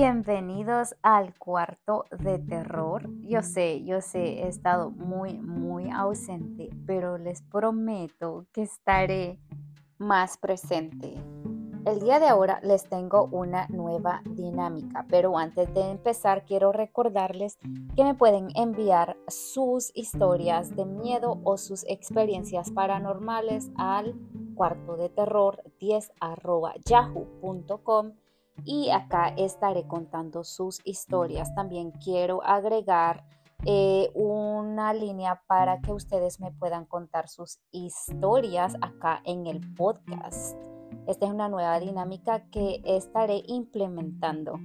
[0.00, 3.10] Bienvenidos al cuarto de terror.
[3.22, 9.40] Yo sé, yo sé, he estado muy, muy ausente, pero les prometo que estaré
[9.98, 11.20] más presente.
[11.84, 17.58] El día de ahora les tengo una nueva dinámica, pero antes de empezar quiero recordarles
[17.96, 24.14] que me pueden enviar sus historias de miedo o sus experiencias paranormales al
[24.54, 26.12] cuarto de terror 10
[26.84, 28.12] yahoo.com
[28.64, 31.54] y acá estaré contando sus historias.
[31.54, 33.24] También quiero agregar
[33.64, 40.56] eh, una línea para que ustedes me puedan contar sus historias acá en el podcast.
[41.06, 44.60] Esta es una nueva dinámica que estaré implementando.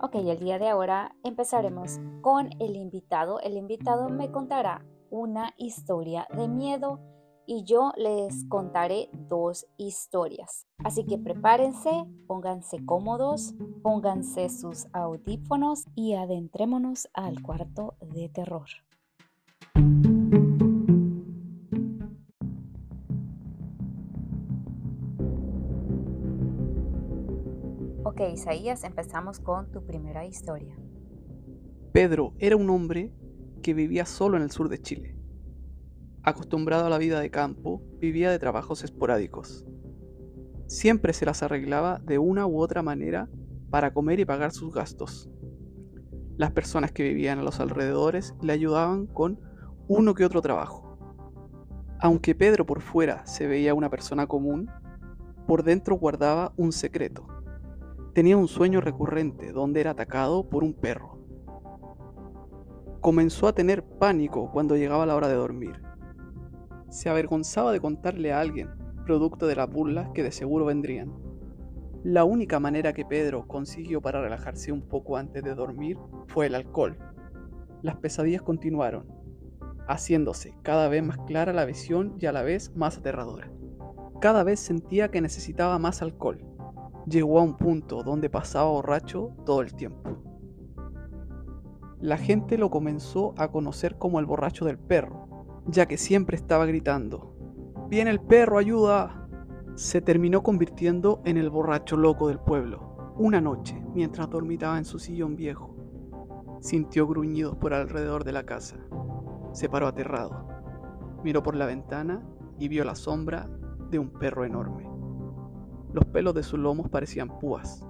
[0.00, 3.40] Ok, el día de ahora empezaremos con el invitado.
[3.40, 7.00] El invitado me contará una historia de miedo
[7.46, 10.66] y yo les contaré dos historias.
[10.78, 11.90] Así que prepárense,
[12.26, 18.68] pónganse cómodos, pónganse sus audífonos y adentrémonos al cuarto de terror.
[28.04, 30.76] Ok, Isaías, empezamos con tu primera historia.
[31.92, 33.12] Pedro era un hombre
[33.62, 35.13] que vivía solo en el sur de Chile
[36.24, 39.66] acostumbrado a la vida de campo, vivía de trabajos esporádicos.
[40.66, 43.28] Siempre se las arreglaba de una u otra manera
[43.70, 45.30] para comer y pagar sus gastos.
[46.38, 49.38] Las personas que vivían a los alrededores le ayudaban con
[49.86, 50.98] uno que otro trabajo.
[52.00, 54.70] Aunque Pedro por fuera se veía una persona común,
[55.46, 57.26] por dentro guardaba un secreto.
[58.14, 61.18] Tenía un sueño recurrente donde era atacado por un perro.
[63.02, 65.84] Comenzó a tener pánico cuando llegaba la hora de dormir
[66.94, 68.70] se avergonzaba de contarle a alguien,
[69.04, 71.12] producto de las burlas que de seguro vendrían.
[72.04, 76.54] La única manera que Pedro consiguió para relajarse un poco antes de dormir fue el
[76.54, 76.96] alcohol.
[77.82, 79.08] Las pesadillas continuaron,
[79.88, 83.50] haciéndose cada vez más clara la visión y a la vez más aterradora.
[84.20, 86.46] Cada vez sentía que necesitaba más alcohol.
[87.08, 90.16] Llegó a un punto donde pasaba borracho todo el tiempo.
[92.00, 95.23] La gente lo comenzó a conocer como el borracho del perro,
[95.66, 97.34] ya que siempre estaba gritando,
[97.88, 99.28] ¡Viene el perro, ayuda!
[99.74, 103.14] Se terminó convirtiendo en el borracho loco del pueblo.
[103.16, 105.76] Una noche, mientras dormitaba en su sillón viejo,
[106.60, 108.76] sintió gruñidos por alrededor de la casa.
[109.52, 110.48] Se paró aterrado.
[111.22, 112.22] Miró por la ventana
[112.58, 113.48] y vio la sombra
[113.90, 114.88] de un perro enorme.
[115.92, 117.86] Los pelos de sus lomos parecían púas.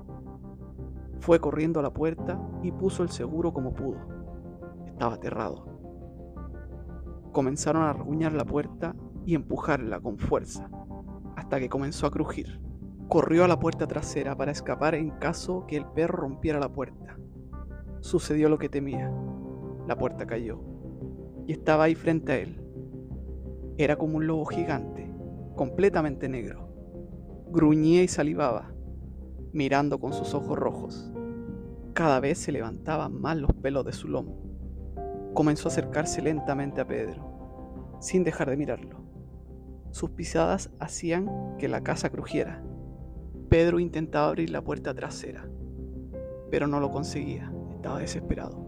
[1.21, 3.99] Fue corriendo a la puerta y puso el seguro como pudo.
[4.87, 5.74] Estaba aterrado
[7.35, 8.97] comenzaron a rasguñar la puerta
[9.27, 10.71] y empujarla con fuerza,
[11.37, 12.61] hasta que comenzó a crujir.
[13.09, 17.19] Corrió a la puerta trasera para escapar en caso que el perro rompiera la puerta.
[18.01, 19.13] Sucedió lo que temía.
[19.87, 20.63] La puerta cayó
[21.47, 22.63] y estaba ahí frente a él.
[23.77, 25.13] Era como un lobo gigante,
[25.57, 26.69] completamente negro.
[27.51, 28.73] Gruñía y salivaba,
[29.53, 31.13] mirando con sus ojos rojos.
[31.93, 34.54] Cada vez se levantaban más los pelos de su lomo
[35.35, 39.05] comenzó a acercarse lentamente a Pedro, sin dejar de mirarlo.
[39.91, 42.65] Sus pisadas hacían que la casa crujiera.
[43.49, 45.49] Pedro intentaba abrir la puerta trasera,
[46.51, 48.65] pero no lo conseguía, estaba desesperado.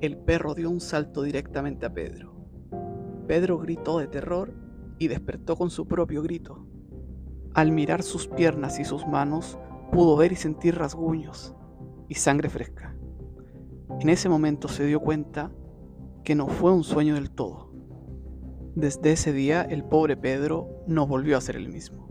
[0.00, 2.34] El perro dio un salto directamente a Pedro.
[3.26, 4.52] Pedro gritó de terror
[4.98, 6.66] y despertó con su propio grito.
[7.54, 9.58] Al mirar sus piernas y sus manos,
[9.92, 11.54] pudo ver y sentir rasguños
[12.08, 12.95] y sangre fresca.
[14.00, 15.50] En ese momento se dio cuenta
[16.22, 17.70] que no fue un sueño del todo.
[18.74, 22.06] Desde ese día el pobre Pedro no volvió a ser el mismo.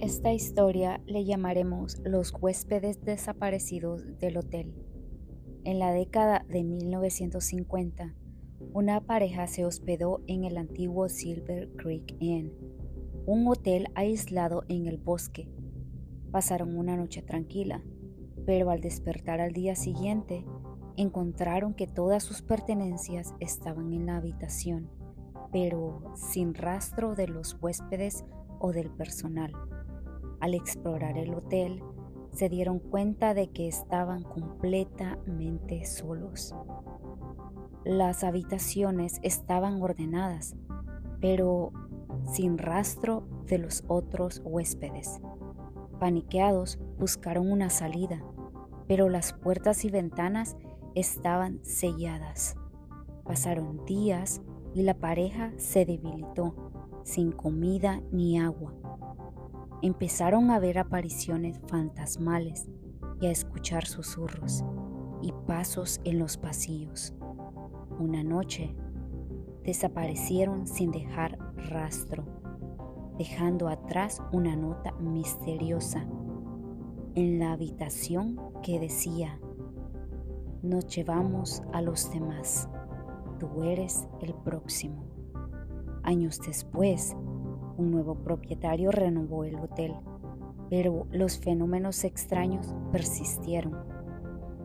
[0.00, 4.74] Esta historia le llamaremos Los huéspedes desaparecidos del hotel.
[5.64, 8.16] En la década de 1950,
[8.74, 12.52] una pareja se hospedó en el antiguo Silver Creek Inn,
[13.26, 15.50] un hotel aislado en el bosque.
[16.30, 17.82] Pasaron una noche tranquila,
[18.46, 20.46] pero al despertar al día siguiente,
[20.96, 24.88] encontraron que todas sus pertenencias estaban en la habitación,
[25.52, 28.24] pero sin rastro de los huéspedes
[28.58, 29.52] o del personal.
[30.40, 31.82] Al explorar el hotel,
[32.32, 36.54] se dieron cuenta de que estaban completamente solos.
[37.84, 40.54] Las habitaciones estaban ordenadas,
[41.20, 41.72] pero
[42.32, 45.20] sin rastro de los otros huéspedes.
[45.98, 48.22] Paniqueados, buscaron una salida,
[48.86, 50.56] pero las puertas y ventanas
[50.94, 52.56] estaban selladas.
[53.24, 54.42] Pasaron días
[54.74, 56.54] y la pareja se debilitó,
[57.02, 58.74] sin comida ni agua.
[59.82, 62.68] Empezaron a ver apariciones fantasmales
[63.20, 64.64] y a escuchar susurros
[65.20, 67.12] y pasos en los pasillos.
[68.02, 68.74] Una noche
[69.62, 72.24] desaparecieron sin dejar rastro,
[73.16, 76.04] dejando atrás una nota misteriosa
[77.14, 79.38] en la habitación que decía,
[80.64, 82.68] nos llevamos a los demás,
[83.38, 85.04] tú eres el próximo.
[86.02, 87.16] Años después,
[87.76, 89.94] un nuevo propietario renovó el hotel,
[90.68, 93.76] pero los fenómenos extraños persistieron.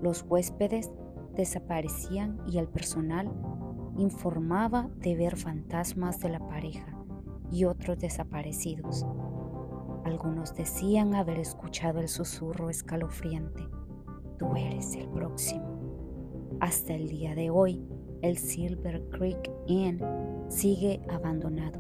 [0.02, 0.92] Los huéspedes
[1.38, 3.32] desaparecían y el personal
[3.98, 6.98] informaba de ver fantasmas de la pareja
[7.52, 9.06] y otros desaparecidos.
[10.04, 13.64] Algunos decían haber escuchado el susurro escalofriante,
[14.38, 16.58] tú eres el próximo.
[16.60, 17.88] Hasta el día de hoy,
[18.22, 20.02] el Silver Creek Inn
[20.50, 21.80] sigue abandonado.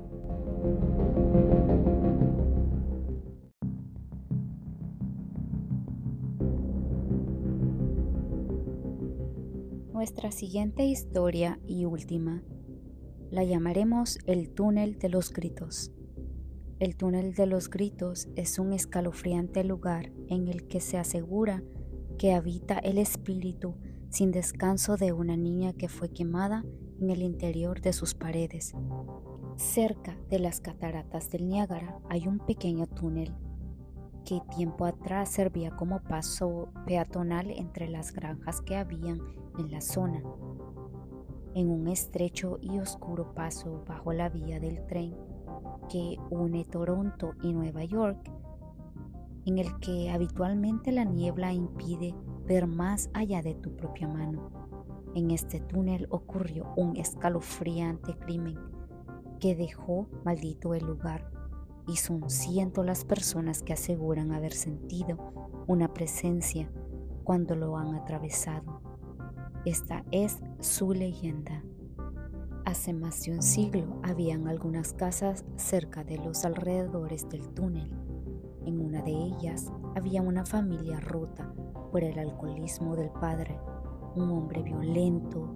[10.08, 12.42] Nuestra siguiente historia y última
[13.30, 15.92] la llamaremos el túnel de los gritos.
[16.80, 21.62] El túnel de los gritos es un escalofriante lugar en el que se asegura
[22.18, 23.76] que habita el espíritu
[24.10, 26.64] sin descanso de una niña que fue quemada
[27.02, 28.76] en el interior de sus paredes.
[29.58, 33.36] Cerca de las cataratas del Niágara hay un pequeño túnel
[34.28, 39.22] que tiempo atrás servía como paso peatonal entre las granjas que habían
[39.58, 40.22] en la zona.
[41.56, 45.16] En un estrecho y oscuro paso bajo la vía del tren
[45.90, 48.30] que une Toronto y Nueva York,
[49.46, 52.14] en el que habitualmente la niebla impide
[52.46, 54.52] ver más allá de tu propia mano.
[55.16, 58.60] En este túnel ocurrió un escalofriante crimen
[59.40, 61.37] que dejó maldito el lugar
[61.88, 65.18] y son cientos las personas que aseguran haber sentido
[65.68, 66.70] una presencia
[67.24, 68.82] cuando lo han atravesado.
[69.66, 71.64] Esta es su leyenda.
[72.66, 77.90] Hace más de un siglo habían algunas casas cerca de los alrededores del túnel.
[78.66, 81.54] En una de ellas había una familia rota
[81.92, 83.58] por el alcoholismo del padre,
[84.16, 85.56] un hombre violento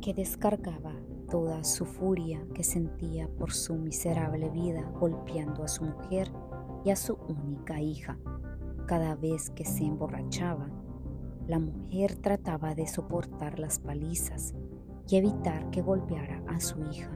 [0.00, 0.94] que descargaba
[1.32, 6.30] toda su furia que sentía por su miserable vida golpeando a su mujer
[6.84, 8.18] y a su única hija.
[8.86, 10.68] Cada vez que se emborrachaba,
[11.48, 14.54] la mujer trataba de soportar las palizas
[15.08, 17.10] y evitar que golpeara a su hija,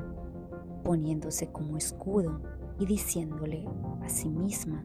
[0.83, 2.41] poniéndose como escudo
[2.81, 3.69] y diciéndole
[4.01, 4.83] a sí misma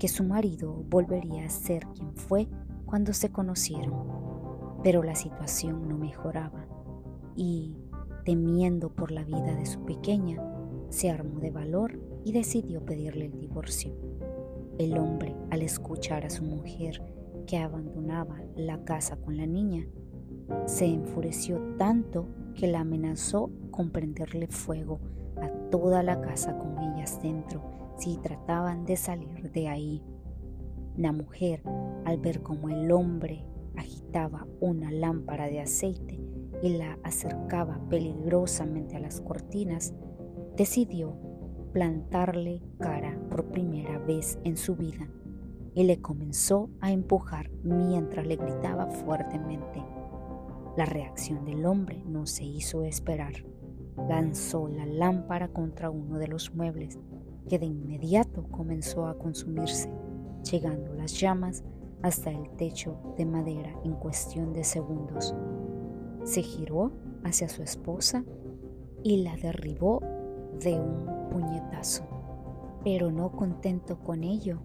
[0.00, 2.48] que su marido volvería a ser quien fue
[2.84, 4.80] cuando se conocieron.
[4.82, 6.66] Pero la situación no mejoraba
[7.36, 7.75] y
[8.26, 10.42] temiendo por la vida de su pequeña,
[10.90, 13.94] se armó de valor y decidió pedirle el divorcio.
[14.78, 17.00] El hombre, al escuchar a su mujer
[17.46, 19.86] que abandonaba la casa con la niña,
[20.66, 22.26] se enfureció tanto
[22.56, 24.98] que la amenazó con prenderle fuego
[25.40, 27.62] a toda la casa con ellas dentro
[27.96, 30.02] si trataban de salir de ahí.
[30.96, 31.62] La mujer,
[32.04, 33.44] al ver cómo el hombre
[33.76, 36.25] agitaba una lámpara de aceite,
[36.62, 39.94] y la acercaba peligrosamente a las cortinas,
[40.56, 41.16] decidió
[41.72, 45.08] plantarle cara por primera vez en su vida
[45.74, 49.84] y le comenzó a empujar mientras le gritaba fuertemente.
[50.76, 53.32] La reacción del hombre no se hizo esperar.
[54.08, 56.98] Lanzó la lámpara contra uno de los muebles,
[57.48, 59.90] que de inmediato comenzó a consumirse,
[60.50, 61.62] llegando las llamas
[62.02, 65.34] hasta el techo de madera en cuestión de segundos
[66.26, 66.90] se giró
[67.22, 68.24] hacia su esposa
[69.04, 70.00] y la derribó
[70.60, 72.02] de un puñetazo.
[72.82, 74.60] Pero no contento con ello,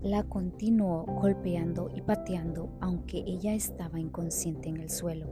[0.00, 5.26] la continuó golpeando y pateando aunque ella estaba inconsciente en el suelo.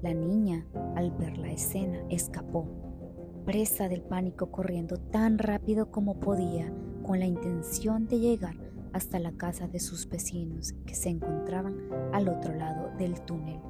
[0.00, 0.66] La niña,
[0.96, 2.66] al ver la escena, escapó,
[3.44, 8.56] presa del pánico corriendo tan rápido como podía con la intención de llegar
[8.94, 11.76] hasta la casa de sus vecinos que se encontraban
[12.12, 13.60] al otro lado del túnel.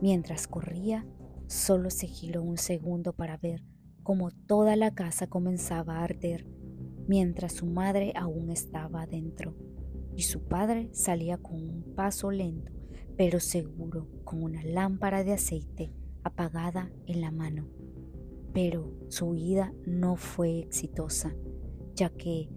[0.00, 1.06] Mientras corría,
[1.46, 3.62] solo se giró un segundo para ver
[4.02, 6.46] cómo toda la casa comenzaba a arder,
[7.06, 9.54] mientras su madre aún estaba adentro,
[10.16, 12.72] y su padre salía con un paso lento,
[13.16, 15.92] pero seguro, con una lámpara de aceite
[16.24, 17.68] apagada en la mano.
[18.54, 21.34] Pero su huida no fue exitosa,
[21.94, 22.48] ya que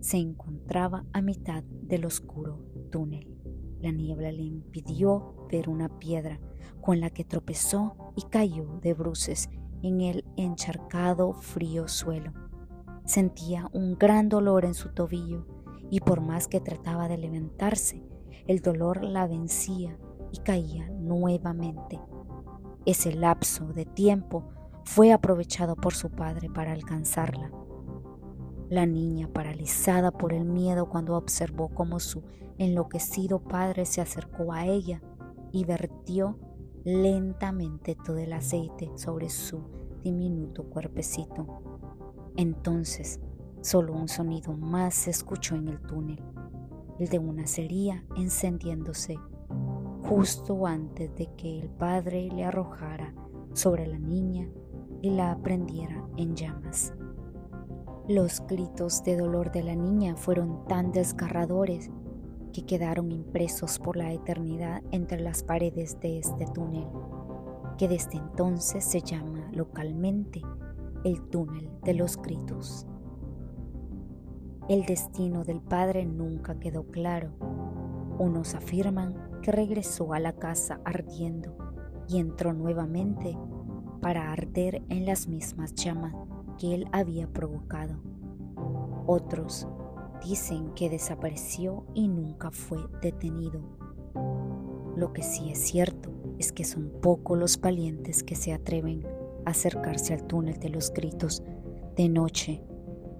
[0.00, 3.34] se encontraba a mitad del oscuro túnel.
[3.80, 6.40] La niebla le impidió una piedra
[6.80, 9.48] con la que tropezó y cayó de bruces
[9.82, 12.32] en el encharcado frío suelo.
[13.04, 15.46] Sentía un gran dolor en su tobillo
[15.90, 18.02] y por más que trataba de levantarse,
[18.46, 19.98] el dolor la vencía
[20.32, 22.00] y caía nuevamente.
[22.86, 24.44] Ese lapso de tiempo
[24.84, 27.50] fue aprovechado por su padre para alcanzarla.
[28.68, 32.22] La niña, paralizada por el miedo cuando observó cómo su
[32.58, 35.02] enloquecido padre se acercó a ella
[35.54, 36.36] y vertió
[36.82, 39.62] lentamente todo el aceite sobre su
[40.02, 41.46] diminuto cuerpecito.
[42.36, 43.20] Entonces,
[43.60, 46.20] solo un sonido más se escuchó en el túnel,
[46.98, 49.16] el de una cería encendiéndose
[50.02, 53.14] justo antes de que el padre le arrojara
[53.52, 54.50] sobre la niña
[55.02, 56.92] y la prendiera en llamas.
[58.08, 61.92] Los gritos de dolor de la niña fueron tan desgarradores
[62.54, 66.86] que quedaron impresos por la eternidad entre las paredes de este túnel,
[67.76, 70.40] que desde entonces se llama localmente
[71.04, 72.86] el túnel de los gritos.
[74.68, 77.32] El destino del padre nunca quedó claro.
[78.18, 81.56] Unos afirman que regresó a la casa ardiendo
[82.08, 83.36] y entró nuevamente
[84.00, 86.14] para arder en las mismas llamas
[86.58, 87.96] que él había provocado.
[89.06, 89.66] Otros
[90.24, 93.60] dicen que desapareció y nunca fue detenido.
[94.96, 99.06] Lo que sí es cierto es que son pocos los valientes que se atreven
[99.44, 101.42] a acercarse al túnel de los gritos
[101.96, 102.62] de noche,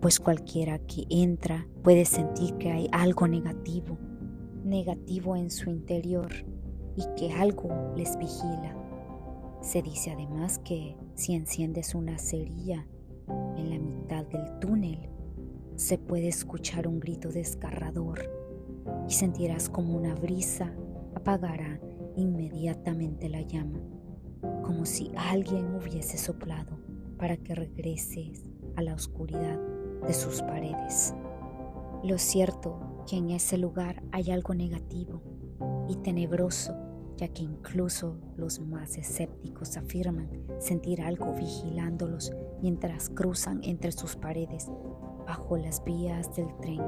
[0.00, 3.98] pues cualquiera que entra puede sentir que hay algo negativo,
[4.64, 6.32] negativo en su interior
[6.96, 8.76] y que algo les vigila.
[9.60, 12.86] Se dice además que si enciendes una cerilla
[13.56, 14.24] en la mitad
[15.76, 18.30] se puede escuchar un grito desgarrador
[19.08, 20.72] y sentirás como una brisa
[21.14, 21.80] apagará
[22.16, 23.80] inmediatamente la llama,
[24.62, 26.78] como si alguien hubiese soplado
[27.18, 28.44] para que regreses
[28.76, 29.58] a la oscuridad
[30.06, 31.14] de sus paredes.
[32.04, 35.22] Lo cierto que en ese lugar hay algo negativo
[35.88, 36.74] y tenebroso,
[37.16, 40.28] ya que incluso los más escépticos afirman
[40.58, 44.68] sentir algo vigilándolos mientras cruzan entre sus paredes
[45.26, 46.80] bajo las vías del tren.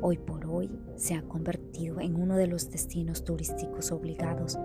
[0.00, 4.56] Hoy por hoy se ha convertido en uno de los destinos turísticos obligados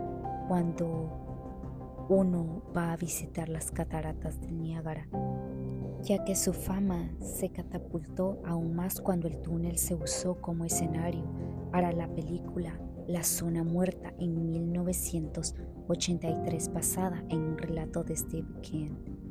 [0.47, 1.23] cuando
[2.09, 5.07] uno va a visitar las cataratas del Niágara,
[6.01, 11.23] ya que su fama se catapultó aún más cuando el túnel se usó como escenario
[11.71, 19.22] para la película La Zona Muerta en 1983 basada en un relato de Steve King.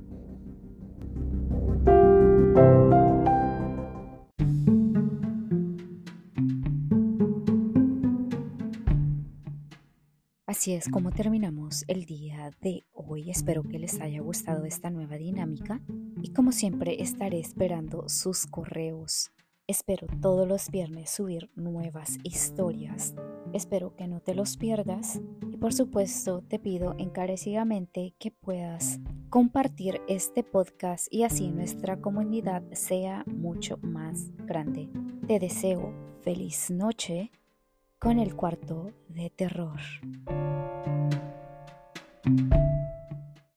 [10.63, 13.31] Así es como terminamos el día de hoy.
[13.31, 15.81] Espero que les haya gustado esta nueva dinámica
[16.23, 19.33] y como siempre estaré esperando sus correos.
[19.67, 23.13] Espero todos los viernes subir nuevas historias.
[23.53, 29.01] Espero que no te los pierdas y por supuesto te pido encarecidamente que puedas
[29.31, 34.89] compartir este podcast y así nuestra comunidad sea mucho más grande.
[35.27, 35.93] Te deseo
[36.23, 37.33] feliz noche
[38.03, 39.79] con el cuarto de terror.